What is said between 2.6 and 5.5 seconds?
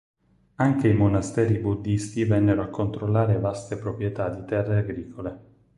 a controllare vaste proprietà di terre agricole.